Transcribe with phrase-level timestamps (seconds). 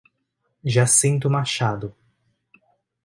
[0.65, 1.95] Jacinto Machado